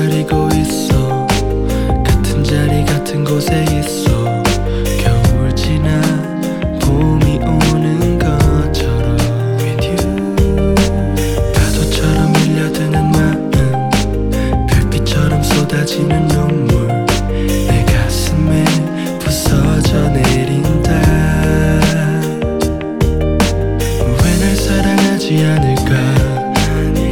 [0.00, 1.26] 기다리고 있어.
[2.02, 4.42] 같은 자리 같은 곳에 있어.
[4.98, 6.00] 겨울 지나
[6.80, 9.18] 봄이 오는 것처럼
[9.58, 10.74] With you.
[11.54, 13.50] 파도처럼 밀려드는 마음
[14.68, 17.04] 별빛처럼 쏟아지는 눈물.
[17.68, 18.64] 내 가슴에
[19.18, 20.92] 부서져 내린다.
[24.24, 25.92] 왜 날 사랑하지 않을까?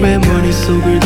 [0.00, 0.98] 왜 머릿속을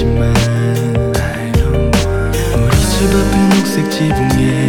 [0.00, 0.34] 없었겠지만
[2.56, 4.68] 우리 집 앞에 녹색 지붕에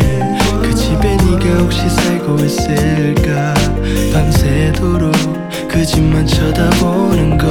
[0.61, 3.53] 그 집에 네가 혹시 살고 있을까?
[4.14, 5.14] 밤새도록
[5.69, 7.50] 그 집만 쳐다보는 걸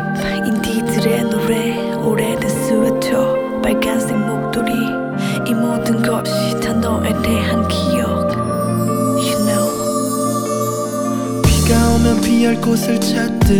[0.00, 4.72] 술집 인디들의 노래 오래된 스웨터 빨간색 목도리
[5.46, 8.30] 이 모든 것이 다 너에 대한 기억.
[9.18, 11.42] You know.
[11.44, 13.50] 비가 오면 피할 곳을 찾듯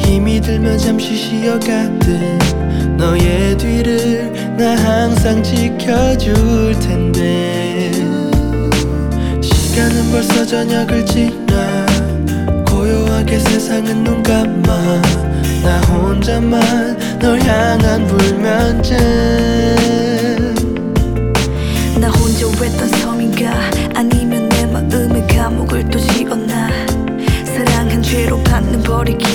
[0.00, 7.90] 힘이 들면 잠시 쉬어가듯 너의 뒤를 나 항상 지켜줄 텐데.
[9.42, 11.86] 시간은 벌써 저녁을 지나
[12.66, 15.02] 고요하게 세상은 눈 감아
[15.64, 18.94] 나 혼자만 널 향한 불면증.
[21.98, 23.50] 나 혼자 외딴 섬인가?
[23.94, 26.68] 아니면 내 마음의 감옥을 또 지었나?
[27.46, 29.33] 사랑한 죄로 받는 버리기